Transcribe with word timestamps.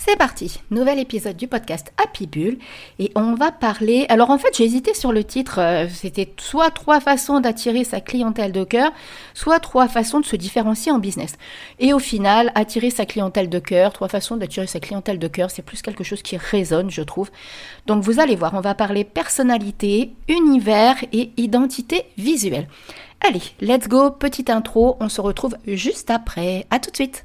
C'est 0.00 0.16
parti, 0.16 0.60
nouvel 0.70 1.00
épisode 1.00 1.36
du 1.36 1.48
podcast 1.48 1.92
Happy 2.02 2.28
Bull 2.28 2.58
et 3.00 3.10
on 3.16 3.34
va 3.34 3.50
parler. 3.50 4.06
Alors 4.08 4.30
en 4.30 4.38
fait, 4.38 4.56
j'ai 4.56 4.62
hésité 4.64 4.94
sur 4.94 5.12
le 5.12 5.24
titre. 5.24 5.58
euh, 5.58 5.88
C'était 5.92 6.32
soit 6.38 6.70
trois 6.70 7.00
façons 7.00 7.40
d'attirer 7.40 7.82
sa 7.82 8.00
clientèle 8.00 8.52
de 8.52 8.62
cœur, 8.62 8.92
soit 9.34 9.58
trois 9.58 9.88
façons 9.88 10.20
de 10.20 10.24
se 10.24 10.36
différencier 10.36 10.92
en 10.92 10.98
business. 11.00 11.34
Et 11.80 11.92
au 11.92 11.98
final, 11.98 12.52
attirer 12.54 12.90
sa 12.90 13.06
clientèle 13.06 13.50
de 13.50 13.58
cœur, 13.58 13.92
trois 13.92 14.08
façons 14.08 14.36
d'attirer 14.36 14.68
sa 14.68 14.78
clientèle 14.78 15.18
de 15.18 15.28
cœur, 15.28 15.50
c'est 15.50 15.62
plus 15.62 15.82
quelque 15.82 16.04
chose 16.04 16.22
qui 16.22 16.36
résonne, 16.36 16.90
je 16.90 17.02
trouve. 17.02 17.30
Donc 17.86 18.04
vous 18.04 18.20
allez 18.20 18.36
voir, 18.36 18.54
on 18.54 18.60
va 18.60 18.76
parler 18.76 19.02
personnalité, 19.02 20.12
univers 20.28 20.96
et 21.12 21.32
identité 21.36 22.04
visuelle. 22.16 22.68
Allez, 23.20 23.42
let's 23.60 23.88
go, 23.88 24.12
petite 24.12 24.48
intro, 24.48 24.96
on 25.00 25.08
se 25.08 25.20
retrouve 25.20 25.56
juste 25.66 26.08
après. 26.08 26.66
À 26.70 26.78
tout 26.78 26.92
de 26.92 26.96
suite. 26.96 27.24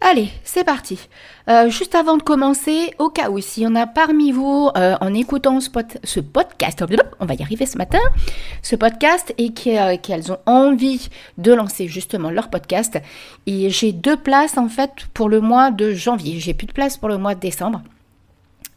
Allez, 0.00 0.28
c'est 0.44 0.62
parti. 0.62 0.98
Euh, 1.48 1.70
juste 1.70 1.94
avant 1.94 2.16
de 2.18 2.22
commencer, 2.22 2.92
au 2.98 3.08
cas 3.08 3.30
où 3.30 3.40
s'il 3.40 3.62
y 3.62 3.66
en 3.66 3.74
a 3.74 3.86
parmi 3.86 4.30
vous 4.30 4.70
euh, 4.76 4.94
en 5.00 5.14
écoutant 5.14 5.58
ce, 5.58 5.70
pod- 5.70 5.98
ce 6.04 6.20
podcast, 6.20 6.84
on 7.18 7.24
va 7.24 7.34
y 7.34 7.42
arriver 7.42 7.64
ce 7.66 7.78
matin, 7.78 7.98
ce 8.62 8.76
podcast 8.76 9.34
et 9.38 9.52
euh, 9.68 9.96
qu'elles 9.96 10.30
ont 10.30 10.38
envie 10.44 11.08
de 11.38 11.52
lancer 11.52 11.88
justement 11.88 12.30
leur 12.30 12.50
podcast, 12.50 12.98
et 13.46 13.70
j'ai 13.70 13.92
deux 13.92 14.16
places 14.16 14.58
en 14.58 14.68
fait 14.68 14.92
pour 15.14 15.28
le 15.30 15.40
mois 15.40 15.70
de 15.70 15.92
janvier. 15.94 16.40
J'ai 16.40 16.52
plus 16.54 16.66
de 16.66 16.72
place 16.72 16.98
pour 16.98 17.08
le 17.08 17.16
mois 17.16 17.34
de 17.34 17.40
décembre. 17.40 17.82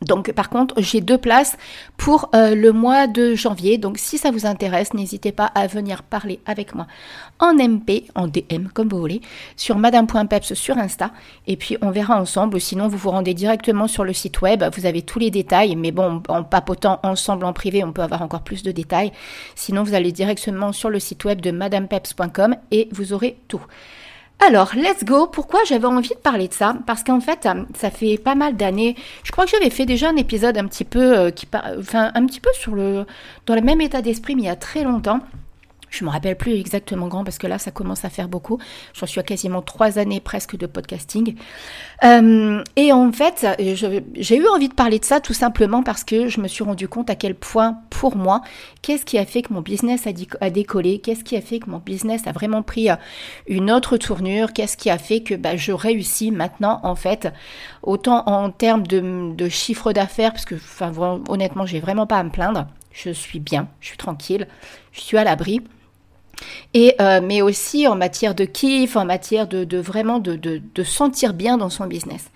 Donc 0.02 0.32
par 0.32 0.50
contre, 0.50 0.76
j'ai 0.82 1.02
deux 1.02 1.18
places 1.18 1.58
pour 1.98 2.30
euh, 2.34 2.56
le 2.56 2.72
mois 2.72 3.08
de 3.08 3.36
janvier. 3.36 3.78
Donc 3.78 3.98
si 3.98 4.18
ça 4.18 4.32
vous 4.32 4.46
intéresse, 4.46 4.94
n'hésitez 4.94 5.32
pas 5.32 5.46
à 5.46 5.68
venir 5.68 6.04
parler 6.04 6.40
avec 6.46 6.74
moi 6.74 6.88
en 7.40 7.54
MP, 7.54 8.06
en 8.16 8.28
DM 8.28 8.68
comme 8.74 8.88
vous 8.88 9.00
voulez, 9.00 9.22
sur 9.58 9.78
madame.peps 9.78 10.54
sur 10.54 10.78
Insta. 10.78 11.12
Et 11.48 11.58
puis 11.58 11.78
on 11.82 11.92
verra 11.92 12.20
ensemble. 12.20 12.62
Sinon, 12.62 12.88
vous 12.88 12.98
vous 12.98 13.12
rendez 13.12 13.34
directement 13.34 13.88
sur 13.88 14.06
le 14.06 14.14
site 14.14 14.42
web. 14.42 14.64
Vous 14.76 14.86
avez 14.86 15.02
tous 15.02 15.20
les 15.20 15.32
détails. 15.32 15.76
Mais 15.76 15.92
bon, 15.92 16.24
en 16.30 16.44
papotant 16.44 17.00
ensemble 17.04 17.46
en 17.46 17.54
privé, 17.54 17.84
on 17.84 17.92
peut 17.92 18.02
avoir 18.02 18.22
encore 18.22 18.42
plus 18.42 18.64
de 18.64 18.72
détails. 18.72 19.12
Sinon, 19.56 19.84
vous 19.84 19.94
allez 19.94 20.12
directement 20.12 20.72
sur 20.72 20.90
le 20.90 21.00
site 21.00 21.26
web 21.26 21.42
de 21.42 21.52
madamepeps.com 21.52 22.56
et 22.72 22.88
vous 22.92 23.12
aurez 23.14 23.38
tout. 23.48 23.62
Alors, 24.40 24.72
let's 24.74 25.04
go. 25.04 25.28
Pourquoi 25.28 25.60
j'avais 25.68 25.86
envie 25.86 26.10
de 26.10 26.16
parler 26.16 26.48
de 26.48 26.54
ça? 26.54 26.76
Parce 26.88 27.04
qu'en 27.04 27.20
fait, 27.20 27.46
euh, 27.46 27.66
ça 27.76 27.92
fait 27.92 28.18
pas 28.18 28.36
mal 28.36 28.56
d'années. 28.56 28.96
Je 29.24 29.32
crois 29.32 29.46
que 29.46 29.52
j'avais 29.52 29.70
fait 29.70 29.86
déjà 29.86 30.10
un 30.10 30.16
épisode 30.16 30.58
un 30.58 30.66
petit 30.66 30.86
peu 30.86 31.18
euh, 31.18 31.30
qui, 31.30 31.46
enfin, 31.78 32.12
un 32.16 32.26
petit 32.26 32.40
peu 32.40 32.50
sur 32.54 32.74
le, 32.74 33.06
dans 33.46 33.56
le 33.56 33.62
même 33.62 33.82
état 33.82 34.02
d'esprit, 34.02 34.36
mais 34.36 34.44
il 34.44 34.46
y 34.46 34.50
a 34.50 34.56
très 34.56 34.84
longtemps. 34.84 35.20
Je 35.90 36.06
me 36.06 36.10
rappelle 36.10 36.38
plus 36.38 36.54
exactement 36.54 37.08
grand 37.08 37.24
parce 37.24 37.38
que 37.38 37.48
là, 37.48 37.58
ça 37.58 37.72
commence 37.72 38.06
à 38.06 38.10
faire 38.10 38.28
beaucoup. 38.28 38.60
J'en 38.94 39.06
suis 39.06 39.20
à 39.20 39.24
quasiment 39.24 39.62
trois 39.62 39.98
années 39.98 40.20
presque 40.20 40.58
de 40.58 40.66
podcasting. 40.66 41.36
Euh, 42.04 42.64
et 42.76 42.92
en 42.92 43.12
fait, 43.12 43.46
j'ai 44.16 44.38
eu 44.38 44.48
envie 44.48 44.70
de 44.70 44.74
parler 44.74 45.00
de 45.00 45.06
ça 45.06 45.20
tout 45.20 45.34
simplement 45.34 45.84
parce 45.84 46.04
que 46.04 46.28
je 46.28 46.40
me 46.40 46.48
suis 46.48 46.64
rendu 46.64 46.88
compte 46.88 47.10
à 47.10 47.16
quel 47.16 47.36
point, 47.36 47.78
pour 47.90 48.16
moi, 48.16 48.42
qu'est-ce 48.82 49.06
qui 49.06 49.18
a 49.18 49.26
fait 49.26 49.42
que 49.42 49.54
mon 49.54 49.62
business 49.62 50.08
a, 50.08 50.50
décollé, 50.50 51.00
qu'est-ce 51.00 51.24
qui 51.24 51.36
a 51.36 51.42
fait 51.42 51.60
que 51.60 51.70
mon 51.70 51.80
business 51.80 52.28
a 52.28 52.32
vraiment 52.32 52.62
pris 52.62 52.90
euh, 52.90 52.96
une 53.48 53.72
autre 53.72 53.98
tournure, 53.98 54.54
qu'est-ce 54.54 54.78
qui 54.78 54.90
a 54.90 54.98
fait 54.98 55.22
que 55.22 55.34
bah, 55.36 55.56
je 55.56 55.72
réussis 55.72 56.32
maintenant, 56.32 56.80
en 56.84 56.96
fait, 56.96 57.32
autant 57.84 58.24
en 58.28 58.52
termes 58.52 58.86
de, 58.86 59.50
chiffre 59.50 59.94
d'affaires, 59.94 60.32
parce 60.32 60.46
que, 60.46 60.56
enfin, 60.56 60.92
honnêtement, 61.28 61.66
j'ai 61.66 61.80
vraiment 61.80 62.06
pas 62.08 62.18
à 62.18 62.24
me 62.24 62.30
plaindre. 62.30 62.68
Je 62.92 63.12
suis 63.12 63.40
bien, 63.40 63.68
je 63.80 63.88
suis 63.88 63.98
tranquille, 63.98 64.48
je 64.92 65.02
suis 65.02 65.18
à 65.18 65.24
l'abri. 65.24 65.62
Et, 66.74 66.96
euh, 67.02 67.22
mais 67.24 67.42
aussi 67.42 67.88
en 67.88 67.96
matière 67.96 68.36
de 68.36 68.46
kiff, 68.46 68.96
en 68.96 69.06
matière 69.06 69.48
de, 69.48 69.78
vraiment 69.78 70.20
de 70.20 70.84
sentir 70.84 71.34
bien 71.34 71.58
dans 71.58 71.70
son 71.70 71.86
business. 71.88 72.30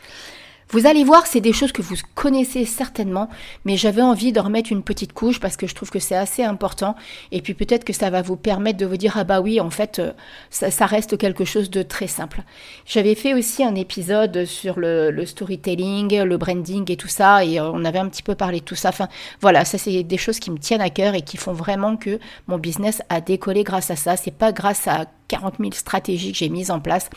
Vous 0.70 0.88
allez 0.88 1.04
voir, 1.04 1.28
c'est 1.28 1.42
des 1.42 1.54
choses 1.54 1.72
que 1.72 1.82
vous 1.82 1.96
connaissez 2.16 2.66
certainement, 2.66 3.30
mais 3.66 3.78
j'avais 3.78 4.02
envie 4.02 4.32
de 4.32 4.40
remettre 4.40 4.72
une 4.72 4.84
petite 4.84 5.14
couche 5.14 5.40
parce 5.40 5.58
que 5.58 5.68
je 5.68 5.76
trouve 5.76 5.90
que 5.90 6.00
c'est 6.00 6.16
assez 6.16 6.44
important. 6.44 6.96
Et 7.32 7.42
puis 7.42 7.54
peut-être 7.54 7.84
que 7.84 7.94
ça 7.94 8.10
va 8.10 8.22
vous 8.22 8.36
permettre 8.38 8.78
de 8.78 8.86
vous 8.86 8.98
dire, 8.98 9.14
ah 9.16 9.24
bah 9.24 9.42
oui, 9.42 9.60
en 9.60 9.70
fait, 9.70 10.00
euh, 10.00 10.12
ça, 10.50 10.86
reste 10.86 11.18
quelque 11.18 11.46
chose 11.46 11.70
de 11.70 11.84
très 11.84 12.08
simple. 12.08 12.42
J'avais 12.86 13.16
fait 13.16 13.34
aussi 13.34 13.64
un 13.64 13.76
épisode 13.76 14.46
sur 14.46 14.80
le, 14.80 15.12
le 15.12 15.26
storytelling, 15.26 16.22
le 16.22 16.38
branding 16.38 16.92
et 16.92 16.98
tout 16.98 17.08
ça, 17.08 17.46
et 17.46 17.60
euh, 17.60 17.70
on 17.72 17.86
avait 17.86 18.00
un 18.00 18.10
petit 18.10 18.24
peu 18.24 18.36
parlé 18.36 18.60
de 18.60 18.66
tout 18.66 18.76
ça. 18.76 18.90
Enfin, 18.90 19.08
voilà, 19.42 19.66
ça 19.66 19.78
c'est 19.78 20.04
des 20.04 20.18
choses 20.18 20.40
qui 20.40 20.52
me 20.52 20.58
tiennent 20.58 20.82
à 20.82 20.90
cœur 20.90 21.16
et 21.16 21.22
qui 21.22 21.38
font 21.38 21.54
vraiment 21.54 21.98
que 21.98 22.20
mon 22.48 22.58
business 22.58 23.02
a 23.10 23.22
décollé 23.22 23.64
grâce 23.64 23.92
à 23.92 23.96
ça. 23.96 24.18
C'est 24.18 24.32
pas 24.32 24.52
grâce 24.52 24.88
à 24.88 25.06
40 25.28 25.56
000 25.60 25.72
stratégies 25.74 26.32
que 26.32 26.38
j'ai 26.38 26.50
mises 26.50 26.72
en 26.72 26.80
place, 26.80 27.10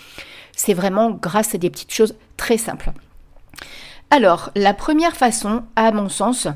c'est 0.53 0.75
vraiment 0.75 1.11
grâce 1.11 1.55
à 1.55 1.59
des 1.59 1.71
petites 1.71 1.93
choses 1.93 2.15
très 2.37 2.57
simples. 2.57 2.93
Alors, 4.11 4.51
la 4.55 4.75
première 4.75 5.17
façon, 5.17 5.65
à 5.75 5.91
mon 5.91 6.09
sens, 6.09 6.47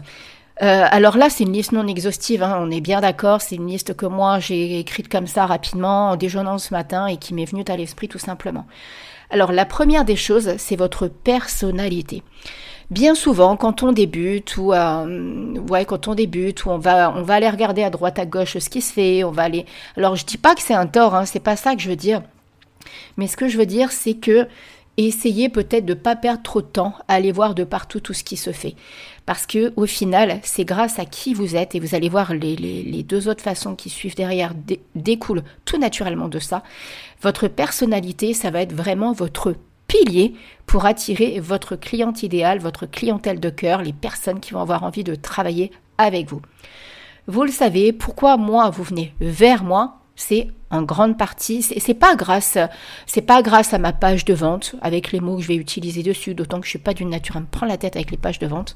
euh, 0.63 0.85
alors 0.91 1.17
là, 1.17 1.31
c'est 1.31 1.45
une 1.45 1.53
liste 1.53 1.73
non 1.73 1.87
exhaustive, 1.87 2.43
hein, 2.43 2.59
on 2.61 2.71
est 2.71 2.83
bien 2.83 3.01
d'accord, 3.01 3.41
c'est 3.41 3.57
une 3.57 3.67
liste 3.67 3.97
que 3.97 4.05
moi 4.05 4.41
j'ai 4.41 4.79
écrite 4.79 5.09
comme 5.09 5.27
ça 5.27 5.47
rapidement 5.47 6.11
en 6.11 6.17
déjeunant 6.17 6.59
ce 6.59 6.75
matin 6.75 7.07
et 7.07 7.17
qui 7.17 7.33
m'est 7.33 7.47
venue 7.47 7.65
à 7.67 7.77
l'esprit 7.77 8.09
tout 8.09 8.19
simplement. 8.19 8.67
Alors 9.31 9.53
la 9.53 9.65
première 9.65 10.05
des 10.05 10.17
choses, 10.17 10.57
c'est 10.59 10.77
votre 10.77 11.09
personnalité. 11.09 12.23
Bien 12.91 13.15
souvent, 13.15 13.57
quand 13.57 13.83
on 13.83 13.93
débute 13.93 14.57
ou 14.59 14.75
euh, 14.75 15.55
ouais, 15.71 15.85
quand 15.87 16.09
on 16.09 16.15
débute, 16.15 16.67
ou 16.67 16.71
on 16.71 16.79
va 16.79 17.15
on 17.17 17.23
va 17.23 17.35
aller 17.35 17.49
regarder 17.49 17.83
à 17.83 17.91
droite 17.91 18.19
à 18.19 18.27
gauche 18.27 18.59
ce 18.59 18.69
qui 18.69 18.83
se 18.83 18.93
fait, 18.93 19.25
on 19.25 19.31
va 19.31 19.45
aller. 19.45 19.65
Alors 19.97 20.17
je 20.17 20.27
dis 20.27 20.39
pas 20.39 20.55
que 20.55 20.61
c'est 20.61 20.75
un 20.75 20.87
tort, 20.87 21.15
hein, 21.15 21.25
c'est 21.25 21.41
pas 21.41 21.57
ça 21.57 21.75
que 21.75 21.81
je 21.81 21.89
veux 21.89 21.97
dire. 21.97 22.23
Mais 23.17 23.29
ce 23.29 23.37
que 23.37 23.49
je 23.49 23.57
veux 23.57 23.67
dire, 23.67 23.93
c'est 23.93 24.15
que 24.15 24.47
essayez 25.07 25.49
peut-être 25.49 25.87
de 25.87 25.95
ne 25.95 25.99
pas 25.99 26.17
perdre 26.17 26.43
trop 26.43 26.63
de 26.63 26.67
temps 26.67 26.95
à 27.09 27.15
aller 27.15 27.33
voir 27.33 27.55
de 27.55 27.65
partout 27.65 28.01
tout 28.01 28.13
ce 28.13 28.25
qui 28.25 28.37
se 28.37 28.53
fait. 28.53 28.75
Parce 29.27 29.47
que 29.47 29.73
au 29.77 29.87
final, 29.87 30.41
c'est 30.43 30.65
grâce 30.65 30.99
à 30.99 31.05
qui 31.05 31.35
vous 31.35 31.57
êtes, 31.57 31.75
et 31.75 31.81
vous 31.81 31.95
allez 31.95 32.09
voir 32.09 32.35
les, 32.35 33.03
deux 33.03 33.29
autres 33.29 33.43
façons 33.43 33.75
qui 33.75 33.91
suivent 33.91 34.17
derrière 34.17 34.55
dé- 34.55 34.81
découlent 34.95 35.45
tout 35.65 35.79
naturellement 35.79 36.29
de 36.29 36.39
ça. 36.39 36.63
Votre 37.23 37.49
personnalité, 37.49 38.35
ça 38.35 38.51
va 38.51 38.63
être 38.63 38.73
vraiment 38.73 39.13
votre 39.13 39.55
pilier 39.87 40.35
pour 40.67 40.87
attirer 40.87 41.41
votre 41.41 41.77
cliente 41.77 42.23
idéale, 42.23 42.59
votre 42.59 42.87
clientèle 42.87 43.41
de 43.41 43.51
cœur, 43.51 43.83
les 43.83 43.93
personnes 43.93 44.41
qui 44.41 44.53
vont 44.53 44.61
avoir 44.61 44.85
envie 44.85 45.05
de 45.05 45.15
travailler 45.15 45.71
avec 45.99 46.29
vous. 46.29 46.41
Vous 47.27 47.45
le 47.45 47.53
savez, 47.53 47.93
pourquoi 47.93 48.37
moi 48.37 48.71
vous 48.71 48.83
venez 48.83 49.15
vers 49.21 49.63
moi 49.63 50.00
c'est 50.21 50.49
en 50.71 50.83
grande 50.83 51.17
partie, 51.17 51.63
c'est 51.63 51.95
pas 51.95 52.15
grâce, 52.15 52.59
pas 53.27 53.43
grâce 53.43 53.73
à 53.73 53.79
ma 53.79 53.93
page 53.93 54.25
de 54.25 54.35
vente 54.35 54.75
avec 54.83 55.13
les 55.13 55.21
mots 55.21 55.37
que 55.37 55.43
je 55.43 55.49
vais 55.49 55.57
utiliser 55.57 56.03
dessus, 56.03 56.35
d'autant 56.35 56.61
que 56.61 56.67
je 56.67 56.71
suis 56.71 56.79
pas 56.79 56.95
d'une 56.95 57.11
nature 57.11 57.39
à 57.39 57.41
me 57.41 57.47
prendre 57.47 57.73
la 57.73 57.79
tête 57.79 57.97
avec 57.97 58.11
les 58.11 58.19
pages 58.19 58.39
de 58.39 58.47
vente. 58.47 58.75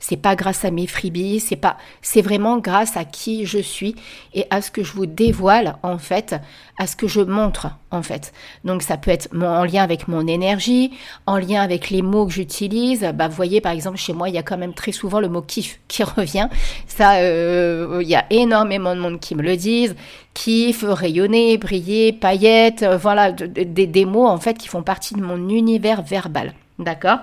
C'est 0.00 0.16
pas 0.16 0.34
grâce 0.34 0.64
à 0.64 0.70
mes 0.72 0.86
freebies, 0.88 1.38
c'est 1.38 1.54
pas, 1.56 1.76
c'est 2.00 2.22
vraiment 2.22 2.58
grâce 2.58 2.96
à 2.96 3.04
qui 3.04 3.46
je 3.46 3.58
suis 3.58 3.94
et 4.34 4.46
à 4.50 4.60
ce 4.60 4.70
que 4.72 4.82
je 4.82 4.92
vous 4.94 5.06
dévoile 5.06 5.76
en 5.84 5.96
fait, 5.98 6.34
à 6.78 6.86
ce 6.88 6.96
que 6.96 7.06
je 7.06 7.20
montre 7.20 7.68
en 7.92 8.02
fait. 8.02 8.32
Donc 8.64 8.82
ça 8.82 8.96
peut 8.96 9.12
être 9.12 9.28
en 9.40 9.64
lien 9.64 9.82
avec 9.84 10.08
mon 10.08 10.26
énergie, 10.26 10.90
en 11.26 11.36
lien 11.38 11.62
avec 11.62 11.90
les 11.90 12.02
mots 12.02 12.26
que 12.26 12.32
j'utilise. 12.32 13.08
Bah 13.14 13.28
vous 13.28 13.36
voyez 13.36 13.60
par 13.60 13.70
exemple 13.72 13.96
chez 13.96 14.12
moi 14.12 14.28
il 14.28 14.34
y 14.34 14.38
a 14.38 14.42
quand 14.42 14.58
même 14.58 14.74
très 14.74 14.90
souvent 14.92 15.20
le 15.20 15.28
mot 15.28 15.42
kiff 15.42 15.78
qui 15.86 16.02
revient. 16.16 16.48
Ça, 16.88 17.16
euh, 17.18 18.00
il 18.02 18.08
y 18.08 18.16
a 18.16 18.24
énormément 18.30 18.96
de 18.96 19.00
monde 19.00 19.20
qui 19.20 19.34
me 19.36 19.42
le 19.42 19.56
disent. 19.56 19.94
Kiff, 20.34 20.82
rayonner, 20.86 21.58
briller, 21.58 22.12
paillettes, 22.12 22.82
euh, 22.82 22.96
voilà 22.96 23.30
de- 23.32 23.46
de- 23.46 23.62
des 23.64 23.86
des 23.86 24.04
mots 24.04 24.26
en 24.26 24.38
fait 24.38 24.58
qui 24.58 24.66
font 24.68 24.82
partie 24.82 25.14
de 25.14 25.22
mon 25.22 25.48
univers 25.48 26.02
verbal. 26.02 26.54
D'accord. 26.82 27.18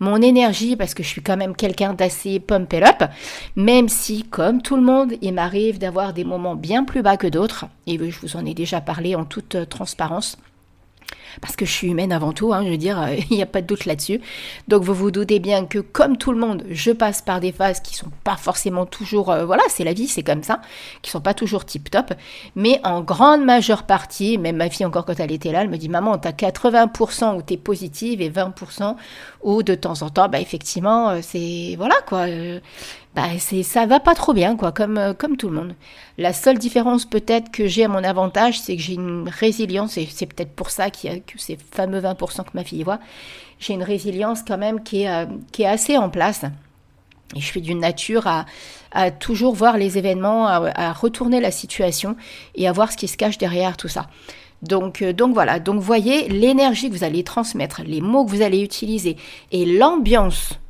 Mon 0.00 0.20
énergie, 0.20 0.76
parce 0.76 0.94
que 0.94 1.02
je 1.02 1.08
suis 1.08 1.22
quand 1.22 1.36
même 1.36 1.54
quelqu'un 1.56 1.94
d'assez 1.94 2.40
pump 2.40 2.74
up, 2.74 3.08
même 3.54 3.88
si, 3.88 4.24
comme 4.24 4.62
tout 4.62 4.76
le 4.76 4.82
monde, 4.82 5.14
il 5.22 5.34
m'arrive 5.34 5.78
d'avoir 5.78 6.12
des 6.12 6.24
moments 6.24 6.54
bien 6.54 6.84
plus 6.84 7.02
bas 7.02 7.16
que 7.16 7.26
d'autres, 7.26 7.66
et 7.86 7.98
je 7.98 8.20
vous 8.20 8.36
en 8.36 8.44
ai 8.44 8.54
déjà 8.54 8.80
parlé 8.80 9.14
en 9.14 9.24
toute 9.24 9.54
euh, 9.54 9.64
transparence 9.64 10.36
parce 11.40 11.56
que 11.56 11.64
je 11.64 11.72
suis 11.72 11.88
humaine 11.88 12.12
avant 12.12 12.32
tout, 12.32 12.52
hein, 12.52 12.62
je 12.64 12.70
veux 12.70 12.76
dire, 12.76 13.00
euh, 13.00 13.16
il 13.30 13.36
n'y 13.36 13.42
a 13.42 13.46
pas 13.46 13.62
de 13.62 13.66
doute 13.66 13.84
là-dessus. 13.84 14.20
Donc 14.68 14.82
vous 14.82 14.94
vous 14.94 15.10
doutez 15.10 15.38
bien 15.38 15.66
que 15.66 15.78
comme 15.78 16.16
tout 16.16 16.32
le 16.32 16.38
monde, 16.38 16.64
je 16.70 16.90
passe 16.92 17.22
par 17.22 17.40
des 17.40 17.52
phases 17.52 17.80
qui 17.80 17.94
sont 17.94 18.10
pas 18.24 18.36
forcément 18.36 18.86
toujours, 18.86 19.30
euh, 19.30 19.44
voilà, 19.44 19.62
c'est 19.68 19.84
la 19.84 19.92
vie, 19.92 20.08
c'est 20.08 20.22
comme 20.22 20.42
ça, 20.42 20.60
qui 21.02 21.10
sont 21.10 21.20
pas 21.20 21.34
toujours 21.34 21.64
tip-top, 21.64 22.14
mais 22.54 22.80
en 22.84 23.00
grande 23.02 23.44
majeure 23.44 23.84
partie, 23.84 24.38
même 24.38 24.56
ma 24.56 24.70
fille 24.70 24.86
encore 24.86 25.04
quand 25.04 25.18
elle 25.20 25.32
était 25.32 25.52
là, 25.52 25.62
elle 25.62 25.70
me 25.70 25.78
dit, 25.78 25.88
maman, 25.88 26.18
tu 26.18 26.28
as 26.28 26.32
80% 26.32 27.36
où 27.36 27.42
tu 27.42 27.54
es 27.54 27.56
positive 27.56 28.20
et 28.20 28.30
20% 28.30 28.96
où 29.42 29.62
de 29.62 29.74
temps 29.74 30.02
en 30.02 30.10
temps, 30.10 30.28
bah 30.28 30.40
effectivement, 30.40 31.10
euh, 31.10 31.18
c'est, 31.22 31.74
voilà 31.76 31.94
quoi 32.06 32.26
bah, 33.16 33.30
c'est 33.38 33.62
ça 33.62 33.86
va 33.86 33.98
pas 33.98 34.14
trop 34.14 34.34
bien 34.34 34.56
quoi 34.56 34.72
comme 34.72 34.98
euh, 34.98 35.14
comme 35.14 35.38
tout 35.38 35.48
le 35.48 35.54
monde. 35.54 35.74
La 36.18 36.34
seule 36.34 36.58
différence 36.58 37.06
peut-être 37.06 37.50
que 37.50 37.66
j'ai 37.66 37.84
à 37.84 37.88
mon 37.88 38.04
avantage, 38.04 38.60
c'est 38.60 38.76
que 38.76 38.82
j'ai 38.82 38.92
une 38.92 39.30
résilience 39.30 39.96
et 39.96 40.06
c'est 40.10 40.26
peut-être 40.26 40.52
pour 40.54 40.68
ça 40.68 40.90
qu'il 40.90 41.10
y 41.10 41.14
a 41.14 41.18
que 41.18 41.38
ces 41.38 41.56
fameux 41.56 42.00
20% 42.00 42.44
que 42.44 42.50
ma 42.52 42.62
fille 42.62 42.82
voit. 42.82 43.00
J'ai 43.58 43.72
une 43.72 43.82
résilience 43.82 44.42
quand 44.46 44.58
même 44.58 44.82
qui 44.84 45.04
est 45.04 45.08
euh, 45.08 45.24
assez 45.64 45.96
en 45.96 46.10
place. 46.10 46.42
Et 47.34 47.40
je 47.40 47.44
suis 47.46 47.62
d'une 47.62 47.80
nature 47.80 48.26
à, 48.26 48.44
toujours 49.10 49.54
voir 49.54 49.78
les 49.78 49.98
événements, 49.98 50.46
à, 50.46 50.92
retourner 50.92 51.40
la 51.40 51.50
situation 51.50 52.16
et 52.54 52.68
à 52.68 52.72
voir 52.72 52.92
ce 52.92 52.96
qui 52.96 53.08
se 53.08 53.16
cache 53.16 53.36
derrière 53.36 53.76
tout 53.76 53.88
ça. 53.88 54.08
Euh, 54.70 55.12
donc 55.12 55.34
voilà, 55.34 55.58
donc 55.58 55.80
voyez 55.80 56.28
l'énergie 56.28 56.88
que 56.88 56.94
vous 56.94 57.04
allez 57.04 57.24
transmettre, 57.24 57.80
les 57.84 58.00
mots 58.00 58.26
que 58.26 58.30
vous 58.30 58.42
allez 58.42 58.62
utiliser 58.62 59.16
et 59.50 59.64
l'ambiance 59.64 60.60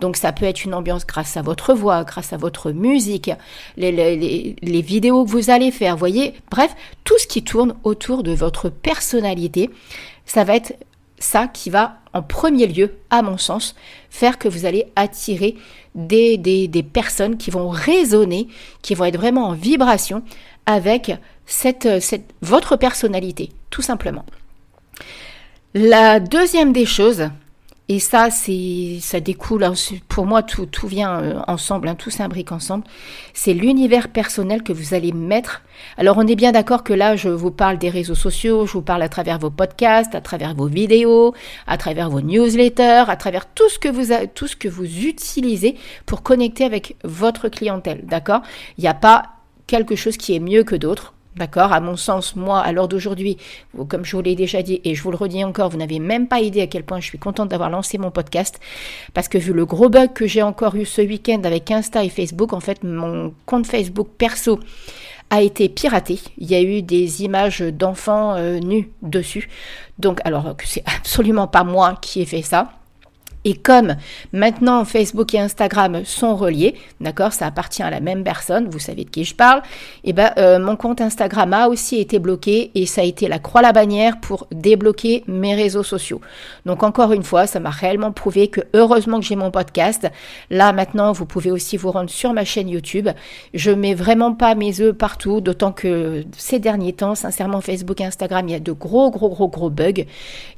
donc 0.00 0.16
ça 0.16 0.32
peut 0.32 0.44
être 0.44 0.64
une 0.64 0.74
ambiance 0.74 1.06
grâce 1.06 1.36
à 1.36 1.42
votre 1.42 1.74
voix, 1.74 2.04
grâce 2.04 2.32
à 2.32 2.36
votre 2.36 2.70
musique, 2.70 3.30
les, 3.76 4.82
vidéos 4.82 5.24
que 5.24 5.30
vous 5.30 5.50
allez 5.50 5.70
faire, 5.70 5.96
voyez, 5.96 6.34
bref, 6.50 6.74
tout 7.04 7.18
ce 7.18 7.26
qui 7.26 7.42
tourne 7.42 7.74
autour 7.84 8.22
de 8.22 8.32
votre 8.32 8.68
personnalité, 8.68 9.70
ça 10.24 10.44
va 10.44 10.54
être 10.56 10.74
ça 11.18 11.48
qui 11.48 11.68
va 11.68 11.96
en 12.12 12.22
premier 12.22 12.66
lieu, 12.66 12.94
à 13.10 13.22
mon 13.22 13.38
sens, 13.38 13.74
faire 14.08 14.38
que 14.38 14.48
vous 14.48 14.66
allez 14.66 14.86
attirer 14.94 15.56
des, 15.94 16.36
des, 16.38 16.82
personnes 16.82 17.36
qui 17.36 17.50
vont 17.50 17.68
résonner, 17.68 18.48
qui 18.82 18.94
vont 18.94 19.04
être 19.04 19.16
vraiment 19.16 19.48
en 19.48 19.52
vibration 19.52 20.22
avec 20.66 21.12
cette, 21.44 22.00
cette, 22.00 22.30
votre 22.40 22.76
personnalité, 22.76 23.50
tout 23.70 23.82
simplement. 23.82 24.24
La 25.74 26.20
deuxième 26.20 26.72
des 26.72 26.86
choses, 26.86 27.30
et 27.90 28.00
ça, 28.00 28.28
c'est, 28.30 28.98
ça 29.00 29.18
découle, 29.18 29.66
pour 30.08 30.26
moi, 30.26 30.42
tout, 30.42 30.68
vient 30.86 31.22
euh, 31.22 31.40
ensemble, 31.46 31.88
hein, 31.88 31.94
tout 31.94 32.10
s'imbrique 32.10 32.52
ensemble. 32.52 32.84
C'est 33.32 33.54
l'univers 33.54 34.08
personnel 34.08 34.62
que 34.62 34.74
vous 34.74 34.92
allez 34.92 35.12
mettre. 35.12 35.62
Alors, 35.96 36.18
on 36.18 36.26
est 36.26 36.36
bien 36.36 36.52
d'accord 36.52 36.84
que 36.84 36.92
là, 36.92 37.16
je 37.16 37.30
vous 37.30 37.50
parle 37.50 37.78
des 37.78 37.88
réseaux 37.88 38.14
sociaux, 38.14 38.66
je 38.66 38.72
vous 38.72 38.82
parle 38.82 39.00
à 39.00 39.08
travers 39.08 39.38
vos 39.38 39.48
podcasts, 39.48 40.14
à 40.14 40.20
travers 40.20 40.54
vos 40.54 40.66
vidéos, 40.66 41.34
à 41.66 41.78
travers 41.78 42.10
vos 42.10 42.20
newsletters, 42.20 43.04
à 43.08 43.16
travers 43.16 43.46
tout 43.46 43.70
ce 43.70 43.78
que 43.78 43.88
vous, 43.88 44.14
tout 44.34 44.46
ce 44.46 44.56
que 44.56 44.68
vous 44.68 45.06
utilisez 45.06 45.76
pour 46.04 46.22
connecter 46.22 46.64
avec 46.64 46.96
votre 47.04 47.48
clientèle. 47.48 48.02
D'accord? 48.04 48.42
Il 48.76 48.82
n'y 48.82 48.88
a 48.88 48.94
pas 48.94 49.30
quelque 49.66 49.96
chose 49.96 50.18
qui 50.18 50.34
est 50.34 50.40
mieux 50.40 50.62
que 50.62 50.76
d'autre. 50.76 51.14
D'accord 51.38 51.72
À 51.72 51.78
mon 51.78 51.96
sens, 51.96 52.34
moi, 52.34 52.58
à 52.58 52.72
l'heure 52.72 52.88
d'aujourd'hui, 52.88 53.36
comme 53.88 54.04
je 54.04 54.16
vous 54.16 54.22
l'ai 54.22 54.34
déjà 54.34 54.60
dit 54.60 54.80
et 54.82 54.96
je 54.96 55.02
vous 55.04 55.12
le 55.12 55.16
redis 55.16 55.44
encore, 55.44 55.70
vous 55.70 55.78
n'avez 55.78 56.00
même 56.00 56.26
pas 56.26 56.40
idée 56.40 56.60
à 56.60 56.66
quel 56.66 56.82
point 56.82 56.98
je 56.98 57.06
suis 57.06 57.18
contente 57.18 57.48
d'avoir 57.48 57.70
lancé 57.70 57.96
mon 57.96 58.10
podcast. 58.10 58.58
Parce 59.14 59.28
que 59.28 59.38
vu 59.38 59.52
le 59.52 59.64
gros 59.64 59.88
bug 59.88 60.12
que 60.12 60.26
j'ai 60.26 60.42
encore 60.42 60.74
eu 60.74 60.84
ce 60.84 61.00
week-end 61.00 61.40
avec 61.44 61.70
Insta 61.70 62.02
et 62.02 62.08
Facebook, 62.08 62.52
en 62.52 62.58
fait, 62.58 62.82
mon 62.82 63.32
compte 63.46 63.68
Facebook 63.68 64.08
perso 64.18 64.58
a 65.30 65.40
été 65.40 65.68
piraté. 65.68 66.18
Il 66.38 66.50
y 66.50 66.56
a 66.56 66.60
eu 66.60 66.82
des 66.82 67.22
images 67.22 67.60
d'enfants 67.60 68.34
euh, 68.34 68.58
nus 68.58 68.90
dessus. 69.02 69.48
Donc, 70.00 70.20
alors 70.24 70.56
que 70.56 70.66
c'est 70.66 70.82
absolument 70.98 71.46
pas 71.46 71.62
moi 71.62 71.98
qui 72.02 72.20
ai 72.20 72.26
fait 72.26 72.42
ça. 72.42 72.72
Et 73.44 73.54
comme 73.54 73.96
maintenant 74.32 74.84
Facebook 74.84 75.32
et 75.34 75.38
Instagram 75.38 76.04
sont 76.04 76.34
reliés, 76.34 76.74
d'accord, 77.00 77.32
ça 77.32 77.46
appartient 77.46 77.82
à 77.82 77.90
la 77.90 78.00
même 78.00 78.24
personne, 78.24 78.68
vous 78.68 78.80
savez 78.80 79.04
de 79.04 79.10
qui 79.10 79.24
je 79.24 79.34
parle, 79.34 79.62
et 80.04 80.10
eh 80.10 80.12
ben 80.12 80.32
euh, 80.38 80.58
mon 80.58 80.76
compte 80.76 81.00
Instagram 81.00 81.52
a 81.52 81.68
aussi 81.68 82.00
été 82.00 82.18
bloqué 82.18 82.72
et 82.74 82.84
ça 82.84 83.02
a 83.02 83.04
été 83.04 83.28
la 83.28 83.38
croix 83.38 83.62
la 83.62 83.72
bannière 83.72 84.20
pour 84.20 84.48
débloquer 84.50 85.22
mes 85.28 85.54
réseaux 85.54 85.84
sociaux. 85.84 86.20
Donc 86.66 86.82
encore 86.82 87.12
une 87.12 87.22
fois, 87.22 87.46
ça 87.46 87.60
m'a 87.60 87.70
réellement 87.70 88.12
prouvé 88.12 88.48
que 88.48 88.60
heureusement 88.74 89.20
que 89.20 89.24
j'ai 89.24 89.36
mon 89.36 89.50
podcast. 89.50 90.08
Là 90.50 90.72
maintenant, 90.72 91.12
vous 91.12 91.26
pouvez 91.26 91.50
aussi 91.50 91.76
vous 91.76 91.92
rendre 91.92 92.10
sur 92.10 92.32
ma 92.32 92.44
chaîne 92.44 92.68
YouTube. 92.68 93.08
Je 93.54 93.70
mets 93.70 93.94
vraiment 93.94 94.34
pas 94.34 94.56
mes 94.56 94.80
œufs 94.80 94.94
partout, 94.94 95.40
d'autant 95.40 95.72
que 95.72 96.24
ces 96.36 96.58
derniers 96.58 96.92
temps, 96.92 97.14
sincèrement, 97.14 97.60
Facebook 97.60 98.00
et 98.00 98.04
Instagram, 98.04 98.48
il 98.48 98.52
y 98.52 98.56
a 98.56 98.60
de 98.60 98.72
gros 98.72 99.10
gros 99.10 99.28
gros 99.28 99.48
gros 99.48 99.70
bugs, 99.70 100.04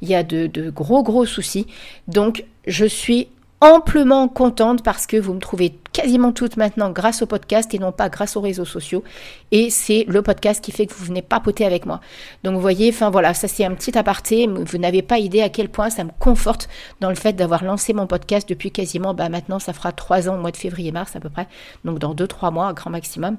il 0.01 0.09
y 0.09 0.15
a 0.15 0.23
de, 0.23 0.47
de 0.47 0.71
gros 0.71 1.03
gros 1.03 1.25
soucis. 1.25 1.67
Donc 2.07 2.43
je 2.65 2.85
suis 2.85 3.27
amplement 3.61 4.27
contente 4.27 4.83
parce 4.83 5.05
que 5.05 5.17
vous 5.17 5.33
me 5.33 5.39
trouvez 5.39 5.75
quasiment 5.93 6.31
toutes 6.31 6.57
maintenant 6.57 6.89
grâce 6.89 7.21
au 7.21 7.27
podcast 7.27 7.71
et 7.73 7.79
non 7.79 7.91
pas 7.91 8.09
grâce 8.09 8.35
aux 8.35 8.41
réseaux 8.41 8.65
sociaux. 8.65 9.03
Et 9.51 9.69
c'est 9.69 10.03
le 10.07 10.23
podcast 10.23 10.63
qui 10.63 10.71
fait 10.71 10.87
que 10.87 10.93
vous 10.95 11.05
venez 11.05 11.21
papoter 11.21 11.63
avec 11.63 11.85
moi. 11.85 12.01
Donc 12.43 12.55
vous 12.55 12.61
voyez, 12.61 12.89
enfin 12.89 13.11
voilà, 13.11 13.35
ça 13.35 13.47
c'est 13.47 13.63
un 13.63 13.75
petit 13.75 13.95
aparté. 13.97 14.47
Vous 14.47 14.77
n'avez 14.79 15.03
pas 15.03 15.19
idée 15.19 15.41
à 15.41 15.49
quel 15.49 15.69
point 15.69 15.91
ça 15.91 16.03
me 16.03 16.11
conforte 16.19 16.69
dans 17.01 17.09
le 17.09 17.15
fait 17.15 17.33
d'avoir 17.33 17.63
lancé 17.63 17.93
mon 17.93 18.07
podcast 18.07 18.49
depuis 18.49 18.71
quasiment, 18.71 19.13
bah 19.13 19.29
maintenant 19.29 19.59
ça 19.59 19.73
fera 19.73 19.91
trois 19.91 20.27
ans 20.27 20.35
au 20.35 20.41
mois 20.41 20.51
de 20.51 20.57
février-mars 20.57 21.15
à 21.15 21.19
peu 21.19 21.29
près. 21.29 21.47
Donc 21.85 21.99
dans 21.99 22.15
deux, 22.15 22.27
trois 22.27 22.49
mois, 22.49 22.73
grand 22.73 22.89
maximum. 22.89 23.37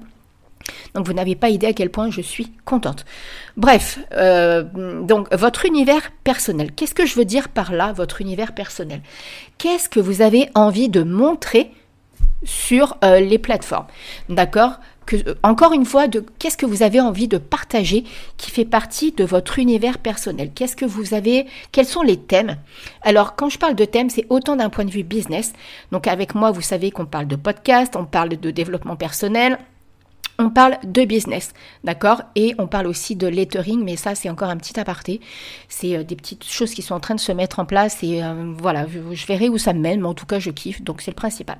Donc 0.93 1.05
vous 1.07 1.13
n'avez 1.13 1.35
pas 1.35 1.49
idée 1.49 1.67
à 1.67 1.73
quel 1.73 1.89
point 1.89 2.09
je 2.09 2.21
suis 2.21 2.51
contente. 2.65 3.05
Bref, 3.57 3.99
euh, 4.13 4.63
donc 5.01 5.33
votre 5.33 5.65
univers 5.65 6.11
personnel. 6.23 6.71
Qu'est-ce 6.71 6.95
que 6.95 7.05
je 7.05 7.15
veux 7.15 7.25
dire 7.25 7.49
par 7.49 7.71
là, 7.71 7.93
votre 7.93 8.21
univers 8.21 8.53
personnel? 8.53 9.01
Qu'est-ce 9.57 9.89
que 9.89 9.99
vous 9.99 10.21
avez 10.21 10.49
envie 10.55 10.89
de 10.89 11.03
montrer 11.03 11.71
sur 12.43 12.97
euh, 13.03 13.19
les 13.19 13.37
plateformes? 13.37 13.87
D'accord? 14.29 14.79
Euh, 15.13 15.35
encore 15.43 15.73
une 15.73 15.85
fois, 15.85 16.05
qu'est-ce 16.39 16.57
que 16.57 16.65
vous 16.65 16.83
avez 16.83 16.99
envie 16.99 17.27
de 17.27 17.37
partager 17.37 18.03
qui 18.37 18.51
fait 18.51 18.65
partie 18.65 19.11
de 19.11 19.23
votre 19.23 19.59
univers 19.59 19.97
personnel? 19.97 20.51
Qu'est-ce 20.53 20.75
que 20.75 20.85
vous 20.85 21.13
avez 21.13 21.45
Quels 21.71 21.85
sont 21.85 22.01
les 22.01 22.17
thèmes? 22.17 22.57
Alors, 23.01 23.35
quand 23.35 23.49
je 23.49 23.59
parle 23.59 23.75
de 23.75 23.85
thèmes, 23.85 24.09
c'est 24.09 24.25
autant 24.29 24.55
d'un 24.55 24.69
point 24.69 24.85
de 24.85 24.91
vue 24.91 25.03
business. 25.03 25.53
Donc, 25.91 26.07
avec 26.07 26.35
moi, 26.35 26.51
vous 26.51 26.61
savez 26.61 26.91
qu'on 26.91 27.05
parle 27.05 27.27
de 27.27 27.35
podcast, 27.35 27.95
on 27.95 28.05
parle 28.05 28.29
de 28.29 28.51
développement 28.51 28.95
personnel, 28.95 29.57
on 30.39 30.49
parle 30.49 30.77
de 30.83 31.05
business, 31.05 31.53
d'accord? 31.83 32.21
Et 32.35 32.55
on 32.57 32.67
parle 32.67 32.87
aussi 32.87 33.15
de 33.15 33.27
lettering, 33.27 33.83
mais 33.83 33.95
ça 33.95 34.15
c'est 34.15 34.29
encore 34.29 34.49
un 34.49 34.57
petit 34.57 34.79
aparté. 34.79 35.21
C'est 35.69 35.95
euh, 35.95 36.03
des 36.03 36.15
petites 36.15 36.43
choses 36.43 36.73
qui 36.73 36.81
sont 36.81 36.95
en 36.95 36.99
train 36.99 37.15
de 37.15 37.19
se 37.19 37.31
mettre 37.31 37.59
en 37.59 37.65
place 37.65 38.03
et 38.03 38.23
euh, 38.23 38.53
voilà, 38.57 38.85
je, 39.11 39.25
verrai 39.25 39.49
où 39.49 39.57
ça 39.57 39.73
me 39.73 39.79
mène, 39.79 40.01
mais 40.01 40.07
en 40.07 40.13
tout 40.13 40.25
cas 40.25 40.39
je 40.39 40.49
kiffe, 40.49 40.81
donc 40.81 41.01
c'est 41.01 41.11
le 41.11 41.15
principal. 41.15 41.57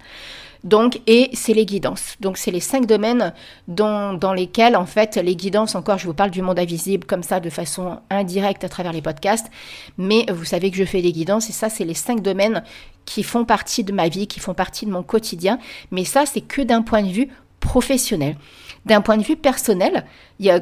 Donc, 0.63 1.01
et 1.07 1.29
c'est 1.33 1.53
les 1.53 1.65
guidances. 1.65 2.15
Donc, 2.21 2.37
c'est 2.37 2.51
les 2.51 2.61
cinq 2.61 2.85
domaines 2.85 3.33
dans, 3.67 4.13
dans 4.13 4.33
lesquels, 4.33 4.77
en 4.77 4.85
fait, 4.85 5.17
les 5.17 5.35
guidances, 5.35 5.75
encore, 5.75 5.97
je 5.97 6.07
vous 6.07 6.13
parle 6.13 6.31
du 6.31 6.41
monde 6.41 6.57
invisible 6.57 7.05
comme 7.05 7.21
ça, 7.21 7.41
de 7.41 7.49
façon 7.49 7.99
indirecte 8.09 8.63
à 8.63 8.69
travers 8.69 8.93
les 8.93 9.01
podcasts. 9.01 9.51
Mais 9.97 10.25
vous 10.31 10.45
savez 10.45 10.71
que 10.71 10.77
je 10.77 10.85
fais 10.85 11.01
des 11.01 11.11
guidances 11.11 11.49
et 11.49 11.53
ça, 11.53 11.69
c'est 11.69 11.83
les 11.83 11.93
cinq 11.93 12.21
domaines 12.21 12.63
qui 13.05 13.23
font 13.23 13.43
partie 13.43 13.83
de 13.83 13.91
ma 13.91 14.07
vie, 14.07 14.27
qui 14.27 14.39
font 14.39 14.53
partie 14.53 14.85
de 14.85 14.91
mon 14.91 15.03
quotidien. 15.03 15.59
Mais 15.91 16.05
ça, 16.05 16.25
c'est 16.25 16.41
que 16.41 16.61
d'un 16.61 16.81
point 16.81 17.03
de 17.03 17.09
vue 17.09 17.29
professionnel. 17.63 18.35
D'un 18.85 18.99
point 18.99 19.15
de 19.15 19.23
vue 19.23 19.37
personnel, 19.37 20.03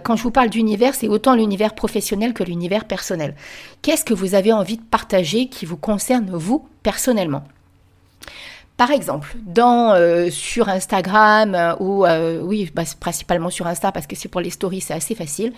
quand 0.03 0.15
je 0.15 0.22
vous 0.22 0.29
parle 0.29 0.51
d'univers, 0.51 0.93
c'est 0.93 1.08
autant 1.08 1.34
l'univers 1.34 1.74
professionnel 1.74 2.34
que 2.34 2.43
l'univers 2.43 2.86
personnel. 2.86 3.36
Qu'est-ce 3.81 4.05
que 4.05 4.13
vous 4.13 4.36
avez 4.36 4.53
envie 4.53 4.77
de 4.77 4.84
partager 4.84 5.48
qui 5.48 5.65
vous 5.65 5.77
concerne 5.77 6.29
vous 6.31 6.67
personnellement? 6.84 7.43
Par 8.81 8.89
exemple, 8.89 9.38
euh, 9.60 10.31
sur 10.31 10.67
Instagram 10.67 11.53
euh, 11.53 11.75
ou 11.79 12.03
euh, 12.03 12.41
oui, 12.41 12.72
bah, 12.74 12.81
principalement 13.00 13.51
sur 13.51 13.67
Insta 13.67 13.91
parce 13.91 14.08
que 14.08 14.15
c'est 14.15 14.27
pour 14.27 14.41
les 14.41 14.50
stories, 14.50 14.81
c'est 14.81 14.96
assez 14.96 15.13
facile. 15.13 15.53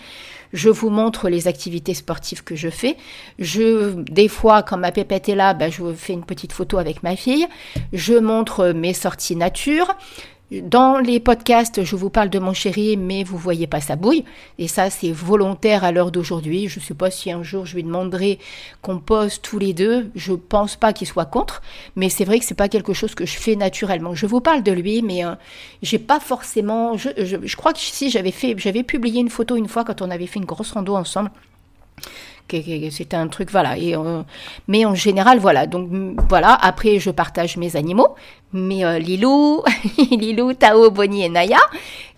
Je 0.52 0.68
vous 0.68 0.90
montre 0.90 1.30
les 1.30 1.48
activités 1.48 1.94
sportives 1.94 2.44
que 2.44 2.54
je 2.54 2.68
fais. 2.68 2.98
Je, 3.38 3.94
des 4.02 4.28
fois, 4.28 4.62
quand 4.62 4.76
ma 4.76 4.92
pépette 4.92 5.30
est 5.30 5.34
là, 5.34 5.54
bah, 5.54 5.70
je 5.70 5.94
fais 5.94 6.12
une 6.12 6.24
petite 6.26 6.52
photo 6.52 6.76
avec 6.76 7.02
ma 7.02 7.16
fille. 7.16 7.46
Je 7.94 8.12
montre 8.12 8.72
mes 8.72 8.92
sorties 8.92 9.36
nature. 9.36 9.96
Dans 10.62 10.98
les 10.98 11.20
podcasts, 11.20 11.84
je 11.84 11.96
vous 11.96 12.10
parle 12.10 12.30
de 12.30 12.38
mon 12.38 12.52
chéri, 12.52 12.96
mais 12.96 13.24
vous 13.24 13.38
voyez 13.38 13.66
pas 13.66 13.80
sa 13.80 13.96
bouille. 13.96 14.24
Et 14.58 14.68
ça, 14.68 14.90
c'est 14.90 15.10
volontaire 15.10 15.84
à 15.84 15.92
l'heure 15.92 16.10
d'aujourd'hui. 16.10 16.68
Je 16.68 16.80
ne 16.80 16.84
sais 16.84 16.94
pas 16.94 17.10
si 17.10 17.30
un 17.30 17.42
jour 17.42 17.66
je 17.66 17.74
lui 17.74 17.82
demanderai 17.82 18.38
qu'on 18.82 18.98
pose 18.98 19.40
tous 19.40 19.58
les 19.58 19.72
deux. 19.72 20.10
Je 20.14 20.32
pense 20.32 20.76
pas 20.76 20.92
qu'il 20.92 21.06
soit 21.06 21.24
contre, 21.24 21.62
mais 21.96 22.08
c'est 22.08 22.24
vrai 22.24 22.38
que 22.38 22.44
c'est 22.44 22.54
pas 22.54 22.68
quelque 22.68 22.92
chose 22.92 23.14
que 23.14 23.26
je 23.26 23.36
fais 23.36 23.56
naturellement. 23.56 24.14
Je 24.14 24.26
vous 24.26 24.40
parle 24.40 24.62
de 24.62 24.72
lui, 24.72 25.02
mais 25.02 25.24
euh, 25.24 25.34
j'ai 25.82 25.98
pas 25.98 26.20
forcément. 26.20 26.96
Je, 26.96 27.56
crois 27.56 27.72
que 27.72 27.80
si 27.80 28.10
j'avais 28.10 28.30
fait, 28.30 28.54
j'avais 28.58 28.82
publié 28.82 29.20
une 29.20 29.30
photo 29.30 29.56
une 29.56 29.68
fois 29.68 29.84
quand 29.84 30.02
on 30.02 30.10
avait 30.10 30.26
fait 30.26 30.38
une 30.38 30.46
grosse 30.46 30.72
rando 30.72 30.94
ensemble 30.94 31.30
C'était 32.48 33.16
un 33.16 33.28
truc, 33.28 33.50
voilà. 33.50 33.76
Et, 33.78 33.94
mais 34.68 34.84
en 34.84 34.94
général, 34.94 35.38
voilà. 35.38 35.66
Donc 35.66 35.88
voilà. 36.28 36.54
Après, 36.54 36.98
je 36.98 37.10
partage 37.10 37.56
mes 37.56 37.76
animaux, 37.76 38.14
mes 38.52 39.00
Lilou, 39.00 39.62
Lilou, 40.10 40.52
Tao, 40.54 40.90
Bonnie 40.90 41.24
et 41.24 41.28
Naya. 41.28 41.58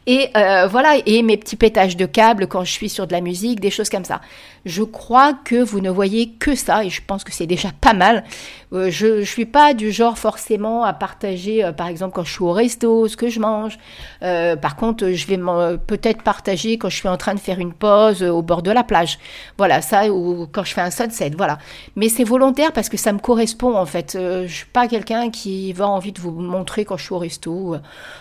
Et 0.08 0.30
euh, 0.36 0.68
voilà, 0.68 0.98
et 1.04 1.22
mes 1.22 1.36
petits 1.36 1.56
pétages 1.56 1.96
de 1.96 2.06
câbles 2.06 2.46
quand 2.46 2.62
je 2.62 2.70
suis 2.70 2.88
sur 2.88 3.08
de 3.08 3.12
la 3.12 3.20
musique, 3.20 3.58
des 3.58 3.70
choses 3.70 3.90
comme 3.90 4.04
ça. 4.04 4.20
Je 4.64 4.82
crois 4.84 5.34
que 5.44 5.56
vous 5.56 5.80
ne 5.80 5.90
voyez 5.90 6.30
que 6.30 6.54
ça, 6.54 6.84
et 6.84 6.90
je 6.90 7.00
pense 7.04 7.24
que 7.24 7.32
c'est 7.32 7.46
déjà 7.46 7.70
pas 7.80 7.92
mal. 7.92 8.24
Euh, 8.72 8.88
je 8.90 9.06
ne 9.06 9.24
suis 9.24 9.46
pas 9.46 9.74
du 9.74 9.90
genre 9.92 10.18
forcément 10.18 10.84
à 10.84 10.92
partager, 10.92 11.64
euh, 11.64 11.72
par 11.72 11.88
exemple, 11.88 12.14
quand 12.14 12.24
je 12.24 12.32
suis 12.32 12.42
au 12.42 12.52
resto, 12.52 13.08
ce 13.08 13.16
que 13.16 13.28
je 13.28 13.40
mange. 13.40 13.78
par 14.20 14.76
contre, 14.76 15.10
je 15.10 15.26
vais 15.26 15.38
peut-être 15.86 16.22
partager 16.22 16.78
quand 16.78 16.88
je 16.88 16.96
suis 16.96 17.08
en 17.08 17.16
train 17.16 17.34
de 17.34 17.40
faire 17.40 17.58
une 17.58 17.72
pause 17.72 18.22
au 18.22 18.42
bord 18.42 18.62
de 18.62 18.70
la 18.70 18.84
plage. 18.84 19.18
Voilà, 19.58 19.82
ça, 19.82 20.08
ou 20.08 20.46
quand 20.50 20.64
je 20.64 20.72
fais 20.72 20.80
un 20.80 20.90
sunset, 20.90 21.32
voilà. 21.36 21.58
Mais 21.96 22.08
c'est 22.08 22.24
volontaire 22.24 22.72
parce 22.72 22.88
que 22.88 22.96
ça 22.96 23.12
me 23.12 23.18
correspond, 23.18 23.76
en 23.76 23.86
fait. 23.86 24.16
je 24.16 24.52
suis 24.52 24.66
pas 24.66 24.86
quelqu'un 24.86 25.30
qui 25.30 25.72
va 25.72 25.88
envie 25.88 26.12
de 26.12 26.20
vous 26.20 26.30
montrer 26.30 26.84
quand 26.84 26.96
je 26.96 27.04
suis 27.04 27.14
au 27.14 27.18
resto. 27.18 27.76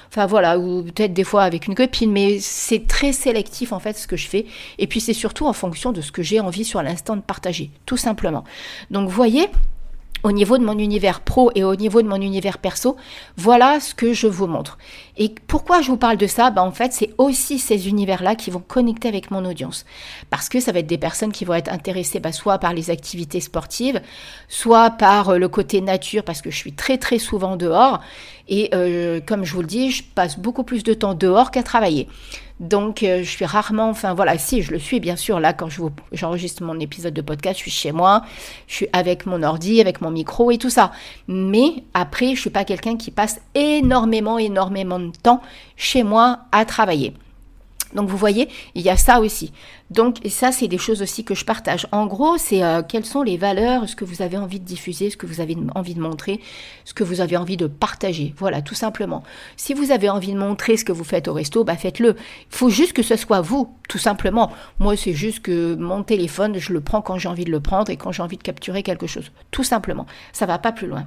Enfin, 0.10 0.26
voilà, 0.26 0.58
ou 0.58 0.84
peut-être 0.84 1.14
des 1.14 1.24
fois 1.24 1.44
avec 1.44 1.68
une 1.68 1.75
mais 2.08 2.40
c'est 2.40 2.88
très 2.88 3.12
sélectif 3.12 3.72
en 3.72 3.80
fait 3.80 3.98
ce 3.98 4.08
que 4.08 4.18
je 4.18 4.28
fais. 4.28 4.46
Et 4.78 4.88
puis 4.88 5.02
c'est 5.02 5.14
surtout 5.14 5.46
en 5.46 5.54
fonction 5.54 5.92
de 5.92 6.02
ce 6.02 6.12
que 6.12 6.24
j'ai 6.24 6.40
envie 6.40 6.66
sur 6.66 6.82
l'instant 6.82 7.16
de 7.16 7.22
partager, 7.22 7.72
tout 7.86 7.98
simplement. 7.98 8.44
Donc 8.92 9.10
voyez, 9.10 9.48
au 10.26 10.32
niveau 10.32 10.58
de 10.58 10.64
mon 10.64 10.80
univers 10.80 11.22
pro 11.22 11.52
et 11.54 11.64
au 11.64 11.76
niveau 11.76 12.02
de 12.02 12.08
mon 12.08 12.20
univers 12.20 12.58
perso, 12.58 12.98
voilà 13.38 13.80
ce 13.80 13.94
que 13.94 14.12
je 14.12 14.26
vous 14.26 14.48
montre. 14.48 14.80
Et 15.18 15.36
pourquoi 15.46 15.82
je 15.82 15.90
vous 15.90 15.98
parle 15.98 16.18
de 16.18 16.26
ça? 16.26 16.50
Ben 16.50 16.64
En 16.64 16.72
fait, 16.72 16.94
c'est 16.94 17.12
aussi 17.20 17.60
ces 17.60 17.88
univers-là 17.88 18.34
qui 18.34 18.50
vont 18.50 18.64
connecter 18.68 19.08
avec 19.08 19.30
mon 19.30 19.46
audience. 19.46 19.86
Parce 20.32 20.50
que 20.50 20.60
ça 20.60 20.72
va 20.72 20.80
être 20.80 20.88
des 20.88 20.98
personnes 20.98 21.32
qui 21.32 21.46
vont 21.46 21.54
être 21.54 21.72
intéressées 21.72 22.20
ben, 22.20 22.32
soit 22.32 22.58
par 22.58 22.74
les 22.74 22.90
activités 22.90 23.40
sportives, 23.40 24.02
soit 24.48 24.90
par 24.90 25.30
euh, 25.30 25.38
le 25.38 25.48
côté 25.48 25.80
nature, 25.80 26.24
parce 26.24 26.42
que 26.42 26.50
je 26.50 26.58
suis 26.58 26.74
très 26.74 26.98
très 26.98 27.20
souvent 27.20 27.56
dehors. 27.56 28.02
Et 28.48 28.72
euh, 28.74 29.20
comme 29.24 29.44
je 29.44 29.54
vous 29.54 29.62
le 29.62 29.68
dis, 29.68 29.92
je 29.92 30.04
passe 30.04 30.40
beaucoup 30.40 30.64
plus 30.64 30.84
de 30.84 30.96
temps 30.96 31.14
dehors 31.14 31.52
qu'à 31.52 31.62
travailler. 31.62 32.08
Donc, 32.60 33.04
euh, 33.04 33.20
je 33.22 33.30
suis 33.30 33.44
rarement, 33.44 33.90
enfin 33.90 34.14
voilà, 34.14 34.38
si 34.38 34.62
je 34.62 34.72
le 34.72 34.80
suis 34.80 35.02
bien 35.02 35.18
sûr, 35.18 35.42
là 35.42 35.52
quand 35.52 35.68
j'enregistre 36.14 36.64
mon 36.64 36.80
épisode 36.80 37.14
de 37.14 37.22
podcast, 37.22 37.58
je 37.58 37.64
suis 37.64 37.72
chez 37.72 37.92
moi, 37.92 38.22
je 38.68 38.76
suis 38.76 38.88
avec 38.94 39.26
mon 39.26 39.44
ordi, 39.44 39.82
avec 39.82 40.00
mon 40.00 40.10
micro 40.10 40.52
et 40.52 40.58
tout 40.58 40.70
ça. 40.70 40.92
Mais 41.28 41.84
après, 41.94 42.34
je 42.34 42.40
suis 42.40 42.50
pas 42.50 42.64
quelqu'un 42.64 42.96
qui 42.96 43.12
passe 43.12 43.42
énormément, 43.56 44.38
énormément 44.38 45.00
de 45.00 45.12
temps 45.22 45.42
chez 45.76 46.04
moi 46.04 46.40
à 46.54 46.64
travailler. 46.64 47.14
Donc 47.94 48.10
vous 48.10 48.18
voyez, 48.18 48.50
il 48.74 48.82
y 48.82 48.90
a 48.90 48.98
ça 48.98 49.20
aussi. 49.20 49.52
Donc 49.92 50.18
ça, 50.30 50.52
c'est 50.52 50.68
des 50.68 50.80
choses 50.80 51.04
aussi 51.04 51.24
que 51.24 51.36
je 51.36 51.46
partage. 51.46 51.88
En 51.92 52.08
gros, 52.08 52.38
c'est 52.38 52.64
euh, 52.64 52.82
quelles 52.82 53.06
sont 53.06 53.22
les 53.22 53.38
valeurs, 53.38 53.88
ce 53.88 53.96
que 53.96 54.04
vous 54.04 54.24
avez 54.24 54.36
envie 54.36 54.60
de 54.60 54.66
diffuser, 54.66 55.12
ce 55.12 55.18
que 55.18 55.28
vous 55.28 55.42
avez 55.42 55.56
envie 55.76 55.94
de 55.94 56.02
montrer, 56.02 56.40
ce 56.86 56.96
que 56.96 57.04
vous 57.04 57.22
avez 57.22 57.38
envie 57.38 57.56
de 57.56 57.68
partager. 57.68 58.34
Voilà, 58.38 58.64
tout 58.64 58.74
simplement. 58.74 59.24
Si 59.58 59.76
vous 59.76 59.92
avez 59.92 60.10
envie 60.10 60.34
de 60.34 60.40
montrer 60.40 60.76
ce 60.78 60.86
que 60.86 60.92
vous 60.92 61.04
faites 61.04 61.28
au 61.28 61.34
resto, 61.34 61.64
bah 61.64 61.76
faites-le. 61.76 62.16
Il 62.52 62.56
faut 62.56 62.70
juste 62.70 62.94
que 62.94 63.04
ce 63.04 63.16
soit 63.16 63.42
vous, 63.42 63.76
tout 63.88 64.00
simplement. 64.00 64.52
Moi, 64.80 64.98
c'est 64.98 65.14
juste 65.14 65.42
que 65.42 65.76
mon 65.76 66.02
téléphone, 66.02 66.58
je 66.58 66.74
le 66.74 66.82
prends 66.82 67.04
quand 67.04 67.20
j'ai 67.20 67.30
envie 67.30 67.46
de 67.46 67.52
le 67.52 67.60
prendre 67.60 67.92
et 67.92 67.98
quand 67.98 68.12
j'ai 68.12 68.24
envie 68.24 68.38
de 68.38 68.44
capturer 68.44 68.82
quelque 68.82 69.06
chose. 69.06 69.32
Tout 69.52 69.64
simplement. 69.64 70.08
Ça 70.34 70.48
va 70.48 70.58
pas 70.58 70.72
plus 70.72 70.88
loin. 70.88 71.06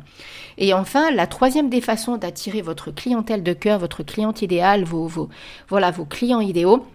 Et 0.56 0.73
enfin, 0.73 1.11
la 1.11 1.26
troisième 1.26 1.68
des 1.68 1.80
façons 1.80 2.16
d'attirer 2.16 2.62
votre 2.62 2.92
clientèle 2.92 3.42
de 3.42 3.52
cœur, 3.54 3.80
votre 3.80 4.04
cliente 4.04 4.40
idéale, 4.40 4.85
vos, 4.85 5.08
vos, 5.08 5.28
voilà, 5.68 5.90
vos 5.90 6.04
clients 6.04 6.40
idéaux, 6.40 6.87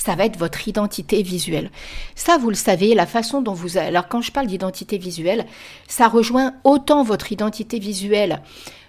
ça 0.00 0.14
va 0.14 0.24
être 0.24 0.38
votre 0.38 0.66
identité 0.66 1.22
visuelle. 1.22 1.70
Ça, 2.14 2.38
vous 2.38 2.48
le 2.48 2.56
savez, 2.56 2.94
la 2.94 3.04
façon 3.04 3.42
dont 3.42 3.52
vous... 3.52 3.76
Alors 3.76 4.08
quand 4.08 4.22
je 4.22 4.32
parle 4.32 4.46
d'identité 4.46 4.96
visuelle, 4.96 5.44
ça 5.88 6.08
rejoint 6.08 6.54
autant 6.64 7.02
votre 7.02 7.32
identité 7.32 7.78
visuelle. 7.78 8.40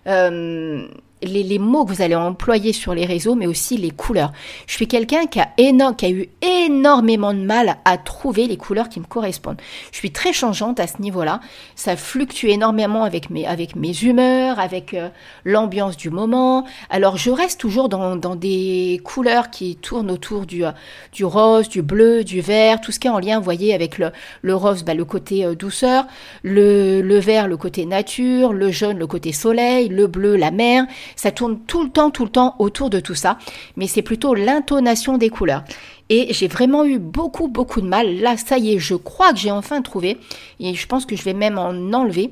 Euh, 0.08 0.88
les, 1.24 1.60
mots 1.60 1.86
que 1.86 1.94
vous 1.94 2.02
allez 2.02 2.16
employer 2.16 2.74
sur 2.74 2.94
les 2.94 3.06
réseaux, 3.06 3.36
mais 3.36 3.48
aussi 3.48 3.78
les 3.78 3.92
couleurs. 3.92 4.32
Je 4.68 4.74
suis 4.74 4.88
quelqu'un 4.88 5.26
qui 5.26 5.40
a, 5.40 5.50
qui 5.94 6.06
a 6.06 6.10
eu 6.10 6.30
énormément 6.42 7.34
de 7.34 7.40
mal 7.40 7.78
à 7.86 7.98
trouver 7.98 8.48
les 8.48 8.58
couleurs 8.58 8.90
qui 8.90 9.00
me 9.00 9.06
correspondent. 9.06 9.62
Je 9.92 9.98
suis 9.98 10.12
très 10.12 10.34
changeante 10.34 10.80
à 10.80 10.88
ce 10.88 11.02
niveau-là. 11.02 11.40
Ça 11.76 11.96
fluctue 11.96 12.48
énormément 12.48 13.04
avec 13.04 13.30
mes, 13.30 13.46
avec 13.46 13.76
mes 13.76 13.94
humeurs, 14.04 14.60
avec 14.60 14.94
euh, 14.94 15.10
l'ambiance 15.46 15.98
du 15.98 16.10
moment. 16.10 16.66
Alors 16.90 17.18
je 17.18 17.32
reste 17.32 17.60
toujours 17.60 17.90
dans, 17.90 18.16
dans, 18.16 18.36
des 18.36 19.02
couleurs 19.04 19.50
qui 19.50 19.76
tournent 19.76 20.12
autour 20.12 20.46
du, 20.46 20.66
euh, 20.66 20.72
du 21.12 21.26
rose, 21.26 21.70
du 21.70 21.82
bleu, 21.82 22.24
du 22.24 22.42
vert, 22.42 22.82
tout 22.82 22.92
ce 22.92 23.00
qui 23.00 23.08
est 23.08 23.12
en 23.12 23.20
lien, 23.20 23.38
vous 23.38 23.44
voyez, 23.44 23.74
avec 23.74 23.98
le, 23.98 24.12
le 24.42 24.56
rose, 24.56 24.84
bah, 24.84 24.94
le 24.94 25.06
côté 25.06 25.46
euh, 25.46 25.56
douceur, 25.56 26.06
le, 26.44 27.02
le 27.02 27.20
vert, 27.20 27.48
le 27.48 27.58
côté 27.58 27.86
nature, 27.86 28.54
le 28.54 28.72
jaune, 28.72 28.98
le 28.98 29.08
côté 29.08 29.32
soleil, 29.32 29.90
le 29.90 30.08
bleu, 30.08 30.36
la 30.36 30.52
mer. 30.52 30.86
Ça 31.16 31.32
tourne 31.32 31.60
tout 31.68 31.84
le 31.84 31.90
temps, 31.90 32.12
tout 32.12 32.24
le 32.24 32.32
temps 32.32 32.56
autour 32.60 32.90
de 32.90 33.00
tout 33.00 33.16
ça, 33.16 33.38
mais 33.76 33.88
c'est 33.88 34.02
plutôt 34.02 34.34
l'intonation 34.34 35.18
des 35.18 35.30
couleurs. 35.30 35.64
Et 36.10 36.34
j'ai 36.34 36.48
vraiment 36.48 36.84
eu 36.84 37.00
beaucoup, 37.00 37.48
beaucoup 37.48 37.82
de 37.82 37.88
mal. 37.88 38.20
Là, 38.20 38.36
ça 38.38 38.58
y 38.58 38.74
est, 38.74 38.80
je 38.80 38.96
crois 38.96 39.32
que 39.32 39.40
j'ai 39.40 39.52
enfin 39.52 39.82
trouvé, 39.82 40.18
et 40.60 40.74
je 40.74 40.88
pense 40.88 41.06
que 41.06 41.16
je 41.16 41.24
vais 41.24 41.34
même 41.34 41.58
en 41.58 41.94
enlever 41.94 42.32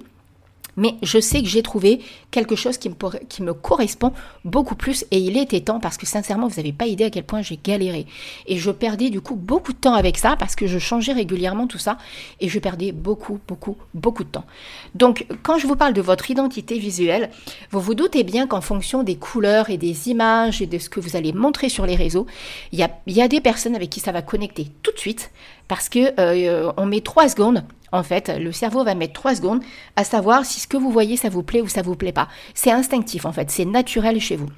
mais 0.77 0.95
je 1.01 1.19
sais 1.19 1.41
que 1.41 1.47
j'ai 1.47 1.61
trouvé 1.61 1.99
quelque 2.31 2.55
chose 2.55 2.77
qui 2.77 2.89
me, 2.89 3.53
correspond 3.53 4.13
beaucoup 4.45 4.75
plus 4.75 5.05
et 5.11 5.17
il 5.17 5.37
était 5.37 5.61
temps 5.61 5.79
parce 5.79 5.97
que 5.97 6.05
sincèrement, 6.05 6.47
vous 6.47 6.57
n'avez 6.57 6.73
pas 6.73 6.87
idée 6.87 7.05
à 7.05 7.09
quel 7.09 7.23
point 7.23 7.41
j'ai 7.41 7.59
galéré. 7.61 8.05
Et 8.47 8.57
je 8.57 8.71
perdais 8.71 9.09
du 9.09 9.21
coup 9.21 9.35
beaucoup 9.35 9.73
de 9.73 9.77
temps 9.77 9.93
avec 9.93 10.17
ça 10.17 10.35
parce 10.37 10.55
que 10.55 10.67
je 10.67 10.79
changeais 10.79 11.13
régulièrement 11.13 11.67
tout 11.67 11.77
ça 11.77 11.97
et 12.39 12.47
je 12.47 12.59
perdais 12.59 12.91
beaucoup, 12.91 13.39
beaucoup, 13.47 13.77
beaucoup 13.93 14.23
de 14.23 14.29
temps. 14.29 14.45
Donc, 14.95 15.25
quand 15.43 15.57
je 15.57 15.67
vous 15.67 15.75
parle 15.75 15.93
de 15.93 16.01
votre 16.01 16.29
identité 16.31 16.77
visuelle, 16.79 17.29
vous 17.71 17.79
vous 17.79 17.95
doutez 17.95 18.23
bien 18.23 18.47
qu'en 18.47 18.61
fonction 18.61 19.03
des 19.03 19.15
couleurs 19.15 19.69
et 19.69 19.77
des 19.77 20.09
images 20.09 20.61
et 20.61 20.67
de 20.67 20.77
ce 20.77 20.89
que 20.89 20.99
vous 20.99 21.15
allez 21.15 21.33
montrer 21.33 21.69
sur 21.69 21.85
les 21.85 21.95
réseaux, 21.95 22.27
il 22.71 22.79
y 22.79 23.21
a, 23.21 23.27
des 23.27 23.41
personnes 23.41 23.75
avec 23.75 23.89
qui 23.89 23.99
ça 23.99 24.11
va 24.11 24.21
connecter 24.21 24.67
tout 24.81 24.91
de 24.91 24.97
suite 24.97 25.31
parce 25.67 25.87
que 25.87 26.19
euh, 26.19 26.71
on 26.77 26.85
met 26.85 27.01
trois 27.01 27.29
secondes 27.29 27.63
en 27.91 28.03
fait, 28.03 28.29
le 28.29 28.51
cerveau 28.51 28.83
va 28.83 28.95
mettre 28.95 29.13
trois 29.13 29.35
secondes 29.35 29.61
à 29.95 30.03
savoir 30.03 30.45
si 30.45 30.59
ce 30.59 30.67
que 30.67 30.77
vous 30.77 30.91
voyez, 30.91 31.17
ça 31.17 31.29
vous 31.29 31.43
plaît 31.43 31.61
ou 31.61 31.67
ça 31.67 31.81
vous 31.81 31.95
plaît 31.95 32.11
pas. 32.11 32.27
C'est 32.53 32.71
instinctif, 32.71 33.25
en 33.25 33.31
fait, 33.31 33.49
c'est 33.51 33.65
naturel 33.65 34.19
chez 34.19 34.35
vous. 34.35 34.49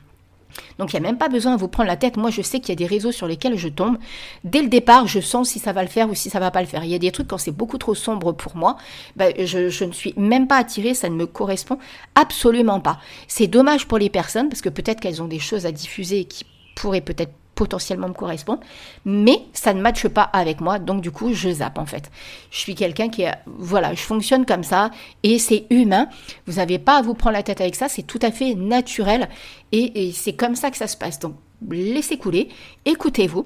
Donc 0.78 0.94
il 0.94 1.00
n'y 1.00 1.06
a 1.06 1.10
même 1.10 1.18
pas 1.18 1.30
besoin 1.30 1.56
de 1.56 1.60
vous 1.60 1.68
prendre 1.68 1.88
la 1.88 1.98
tête. 1.98 2.18
Moi, 2.18 2.30
je 2.30 2.42
sais 2.42 2.60
qu'il 2.60 2.70
y 2.70 2.72
a 2.72 2.76
des 2.76 2.86
réseaux 2.86 3.12
sur 3.12 3.28
lesquels 3.28 3.58
je 3.58 3.68
tombe. 3.68 3.98
Dès 4.44 4.62
le 4.62 4.68
départ, 4.68 5.08
je 5.08 5.20
sens 5.20 5.50
si 5.50 5.60
ça 5.60 5.74
va 5.74 5.82
le 5.82 5.90
faire 5.90 6.10
ou 6.10 6.16
si 6.16 6.30
ça 6.30 6.40
va 6.40 6.52
pas 6.52 6.62
le 6.62 6.68
faire. 6.68 6.84
Il 6.84 6.90
y 6.92 6.96
a 6.96 7.00
des 7.00 7.12
trucs 7.12 7.28
quand 7.28 7.38
c'est 7.38 7.52
beaucoup 7.52 7.78
trop 7.78 7.96
sombre 7.96 8.32
pour 8.34 8.56
moi, 8.56 8.78
ben, 9.16 9.34
je, 9.38 9.70
je, 9.70 9.86
ne 9.86 9.92
suis 9.92 10.14
même 10.18 10.48
pas 10.48 10.58
attirée, 10.58 10.94
ça 10.94 11.10
ne 11.10 11.16
me 11.16 11.26
correspond 11.26 11.78
absolument 12.16 12.80
pas. 12.80 13.00
C'est 13.28 13.48
dommage 13.48 13.88
pour 13.88 13.98
les 13.98 14.10
personnes 14.10 14.50
parce 14.50 14.62
que 14.62 14.70
peut-être 14.70 15.00
qu'elles 15.00 15.22
ont 15.22 15.28
des 15.28 15.40
choses 15.40 15.66
à 15.66 15.72
diffuser 15.72 16.26
qui 16.26 16.46
pourraient 16.76 17.02
peut-être 17.02 17.34
potentiellement 17.62 18.08
me 18.08 18.14
correspondre, 18.14 18.62
mais 19.06 19.38
ça 19.54 19.76
ne 19.76 19.82
matche 19.84 20.08
pas 20.08 20.24
avec 20.24 20.62
moi, 20.62 20.80
donc 20.80 21.02
du 21.02 21.12
coup, 21.12 21.32
je 21.32 21.52
zappe 21.52 21.78
en 21.78 21.86
fait. 21.86 22.10
Je 22.50 22.58
suis 22.58 22.74
quelqu'un 22.74 23.10
qui 23.10 23.24
voilà, 23.46 23.94
je 23.94 24.02
fonctionne 24.02 24.48
comme 24.48 24.64
ça, 24.64 24.90
et 25.22 25.38
c'est 25.38 25.68
humain. 25.70 26.08
Vous 26.48 26.54
n'avez 26.54 26.80
pas 26.80 26.98
à 26.98 27.02
vous 27.04 27.14
prendre 27.14 27.36
la 27.36 27.44
tête 27.44 27.62
avec 27.62 27.76
ça, 27.76 27.88
c'est 27.88 28.02
tout 28.02 28.18
à 28.24 28.32
fait 28.32 28.56
naturel, 28.56 29.30
et, 29.72 30.12
c'est 30.12 30.34
comme 30.34 30.56
ça 30.56 30.72
que 30.72 30.78
ça 30.78 30.88
se 30.88 30.98
passe. 30.98 31.20
Donc, 31.20 31.36
laissez 31.70 32.18
couler, 32.18 32.50
écoutez-vous, 32.86 33.46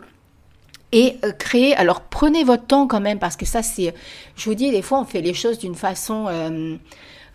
et 0.94 1.18
euh, 1.26 1.34
créez. 1.34 1.76
Alors 1.76 2.00
prenez 2.00 2.46
votre 2.46 2.68
temps 2.68 2.88
quand 2.88 3.02
même 3.02 3.20
parce 3.20 3.36
que 3.36 3.46
ça 3.46 3.64
c'est, 3.64 3.94
je 4.38 4.46
vous 4.46 4.56
dis 4.56 4.72
des 4.72 4.82
fois 4.82 5.02
on 5.02 5.06
fait 5.06 5.20
les 5.20 5.34
choses 5.34 5.60
d'une 5.60 5.76
façon 5.76 6.28
euh, 6.30 6.78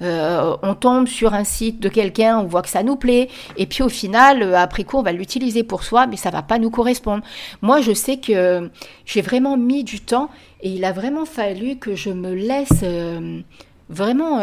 euh, 0.02 0.56
on 0.62 0.74
tombe 0.74 1.06
sur 1.06 1.34
un 1.34 1.44
site 1.44 1.80
de 1.80 1.88
quelqu'un, 1.88 2.38
on 2.38 2.46
voit 2.46 2.62
que 2.62 2.68
ça 2.68 2.82
nous 2.82 2.96
plaît, 2.96 3.28
et 3.56 3.66
puis 3.66 3.82
au 3.82 3.88
final, 3.88 4.42
euh, 4.42 4.56
après 4.56 4.84
coup, 4.84 4.96
on 4.96 5.02
va 5.02 5.12
l'utiliser 5.12 5.62
pour 5.62 5.82
soi, 5.82 6.06
mais 6.06 6.16
ça 6.16 6.30
va 6.30 6.42
pas 6.42 6.58
nous 6.58 6.70
correspondre. 6.70 7.22
Moi, 7.60 7.80
je 7.80 7.92
sais 7.92 8.16
que 8.16 8.70
j'ai 9.04 9.20
vraiment 9.20 9.56
mis 9.56 9.84
du 9.84 10.00
temps, 10.00 10.30
et 10.62 10.70
il 10.70 10.84
a 10.84 10.92
vraiment 10.92 11.26
fallu 11.26 11.76
que 11.76 11.94
je 11.94 12.10
me 12.10 12.34
laisse 12.34 12.80
euh, 12.82 13.40
vraiment 13.88 14.40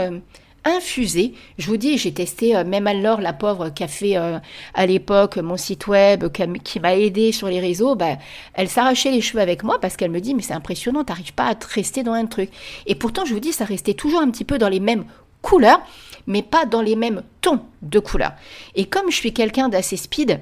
infuser. 0.65 1.33
Je 1.57 1.67
vous 1.67 1.77
dis, 1.77 1.97
j'ai 1.97 2.11
testé, 2.11 2.61
même 2.65 2.87
alors 2.87 3.21
la 3.21 3.31
pauvre 3.31 3.69
qui 3.69 4.15
à 4.15 4.85
l'époque 4.85 5.37
mon 5.37 5.55
site 5.55 5.87
web, 5.87 6.27
qui 6.63 6.79
m'a 6.79 6.95
aidé 6.95 7.31
sur 7.31 7.47
les 7.47 7.61
réseaux, 7.61 7.95
ben, 7.95 8.17
elle 8.53 8.67
s'arrachait 8.67 9.11
les 9.11 9.21
cheveux 9.21 9.41
avec 9.41 9.63
moi 9.63 9.79
parce 9.79 9.95
qu'elle 9.95 10.11
me 10.11 10.19
dit, 10.19 10.35
mais 10.35 10.41
c'est 10.41 10.53
impressionnant, 10.53 11.03
t'arrives 11.03 11.33
pas 11.33 11.45
à 11.45 11.55
te 11.55 11.65
rester 11.73 12.03
dans 12.03 12.13
un 12.13 12.25
truc. 12.25 12.49
Et 12.85 12.95
pourtant, 12.95 13.23
je 13.23 13.33
vous 13.33 13.39
dis, 13.39 13.53
ça 13.53 13.63
restait 13.63 13.93
toujours 13.93 14.19
un 14.19 14.29
petit 14.29 14.45
peu 14.45 14.57
dans 14.57 14.69
les 14.69 14.81
mêmes 14.81 15.05
couleurs, 15.47 15.79
mais 16.27 16.41
pas 16.41 16.65
dans 16.65 16.81
les 16.81 16.97
mêmes 16.97 17.23
tons 17.39 17.61
de 17.81 17.99
couleurs. 17.99 18.33
Et 18.75 18.85
comme 18.85 19.09
je 19.09 19.15
suis 19.15 19.31
quelqu'un 19.31 19.69
d'assez 19.69 19.95
speed, 19.95 20.41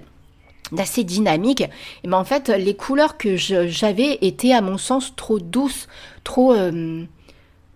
d'assez 0.71 1.03
dynamique, 1.03 1.62
et 1.62 1.69
eh 2.03 2.07
ben 2.07 2.17
en 2.17 2.24
fait 2.24 2.50
les 2.50 2.75
couleurs 2.75 3.15
que 3.17 3.35
j'avais 3.35 4.17
étaient 4.21 4.53
à 4.53 4.62
mon 4.62 4.79
sens 4.79 5.15
trop 5.15 5.38
douces, 5.38 5.88
trop 6.24 6.53
euh, 6.53 7.03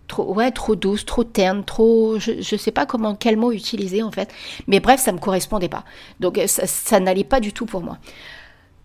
trop 0.08 0.34
ouais 0.34 0.50
trop 0.50 0.74
douces, 0.74 1.06
trop 1.06 1.22
ternes, 1.22 1.64
trop 1.64 2.18
je, 2.18 2.32
ne 2.32 2.58
sais 2.58 2.72
pas 2.72 2.84
comment 2.84 3.14
quel 3.14 3.36
mot 3.36 3.52
utiliser 3.52 4.02
en 4.02 4.10
fait, 4.10 4.34
mais 4.66 4.80
bref 4.80 5.00
ça 5.00 5.12
me 5.12 5.18
correspondait 5.18 5.68
pas. 5.68 5.84
Donc 6.18 6.40
ça, 6.48 6.66
ça 6.66 6.98
n'allait 6.98 7.22
pas 7.22 7.38
du 7.38 7.52
tout 7.52 7.64
pour 7.64 7.80
moi. 7.80 7.98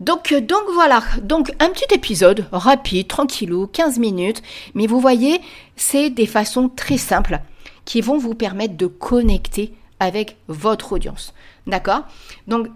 Donc, 0.01 0.33
euh, 0.33 0.41
donc 0.41 0.63
voilà, 0.73 1.01
donc 1.23 1.51
un 1.59 1.69
petit 1.69 1.95
épisode 1.95 2.45
rapide, 2.51 3.07
tranquillou, 3.07 3.65
15 3.65 3.97
minutes, 3.97 4.43
mais 4.75 4.87
vous 4.87 4.99
voyez, 4.99 5.41
c'est 5.77 6.09
des 6.09 6.27
façons 6.27 6.69
très 6.69 6.97
simples 6.97 7.39
qui 7.86 8.01
vont 8.01 8.18
vous 8.18 8.36
permettre 8.36 8.75
de 8.75 8.88
connecter 8.88 9.74
avec 10.00 10.38
votre 10.48 10.94
audience. 10.94 11.34
D'accord? 11.68 12.04
Donc, 12.48 12.68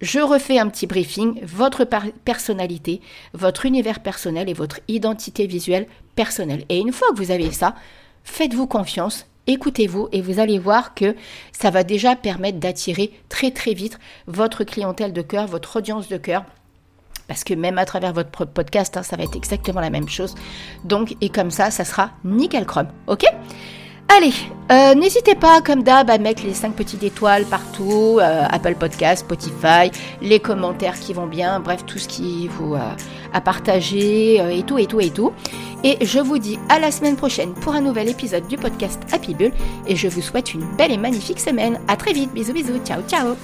je 0.00 0.20
refais 0.20 0.58
un 0.58 0.68
petit 0.68 0.86
briefing, 0.86 1.44
votre 1.44 1.84
personnalité, 2.24 3.00
votre 3.34 3.66
univers 3.66 4.00
personnel 4.00 4.48
et 4.48 4.54
votre 4.54 4.80
identité 4.86 5.46
visuelle 5.46 5.88
personnelle. 6.14 6.64
Et 6.68 6.78
une 6.78 6.92
fois 6.92 7.08
que 7.10 7.16
vous 7.16 7.32
avez 7.32 7.50
ça, 7.50 7.74
faites-vous 8.22 8.68
confiance, 8.68 9.26
écoutez-vous 9.48 10.08
et 10.12 10.20
vous 10.20 10.38
allez 10.38 10.60
voir 10.60 10.94
que 10.94 11.16
ça 11.52 11.70
va 11.70 11.82
déjà 11.82 12.14
permettre 12.14 12.58
d'attirer 12.58 13.12
très 13.28 13.50
très 13.50 13.74
vite 13.74 13.98
votre 14.28 14.62
clientèle 14.62 15.12
de 15.12 15.22
cœur, 15.22 15.48
votre 15.48 15.76
audience 15.76 16.08
de 16.08 16.16
cœur 16.16 16.44
parce 17.26 17.44
que 17.44 17.52
même 17.52 17.76
à 17.76 17.84
travers 17.84 18.14
votre 18.14 18.46
podcast, 18.46 18.96
hein, 18.96 19.02
ça 19.02 19.16
va 19.16 19.24
être 19.24 19.36
exactement 19.36 19.82
la 19.82 19.90
même 19.90 20.08
chose. 20.08 20.34
Donc, 20.84 21.14
et 21.20 21.28
comme 21.28 21.50
ça, 21.50 21.70
ça 21.70 21.84
sera 21.84 22.12
nickel 22.24 22.64
chrome. 22.64 22.88
Ok? 23.06 23.24
Allez, 24.08 24.32
euh, 24.72 24.94
n'hésitez 24.94 25.34
pas, 25.34 25.60
comme 25.60 25.82
d'hab, 25.82 26.10
à 26.10 26.18
mettre 26.18 26.42
les 26.44 26.54
5 26.54 26.74
petites 26.74 27.02
étoiles 27.02 27.44
partout, 27.44 28.18
euh, 28.20 28.44
Apple 28.50 28.74
Podcast, 28.74 29.24
Spotify, 29.24 29.90
les 30.22 30.40
commentaires 30.40 30.98
qui 30.98 31.12
vont 31.12 31.26
bien, 31.26 31.60
bref, 31.60 31.84
tout 31.86 31.98
ce 31.98 32.08
qui 32.08 32.48
vous 32.48 32.74
euh, 32.74 32.80
a 33.32 33.40
partagé, 33.40 34.36
et 34.36 34.62
tout, 34.62 34.78
et 34.78 34.86
tout, 34.86 35.00
et 35.00 35.10
tout. 35.10 35.32
Et 35.84 36.04
je 36.04 36.18
vous 36.18 36.38
dis 36.38 36.58
à 36.68 36.78
la 36.78 36.90
semaine 36.90 37.16
prochaine 37.16 37.52
pour 37.54 37.74
un 37.74 37.80
nouvel 37.80 38.08
épisode 38.08 38.46
du 38.48 38.56
podcast 38.56 39.00
Happy 39.12 39.34
Bull, 39.34 39.52
et 39.86 39.94
je 39.94 40.08
vous 40.08 40.22
souhaite 40.22 40.54
une 40.54 40.64
belle 40.76 40.92
et 40.92 40.98
magnifique 40.98 41.38
semaine. 41.38 41.78
À 41.86 41.96
très 41.96 42.12
vite, 42.12 42.32
bisous, 42.32 42.52
bisous, 42.52 42.78
ciao, 42.84 43.02
ciao 43.08 43.36